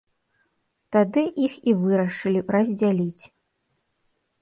[0.95, 3.23] Тады іх і вырашылі раздзяліць.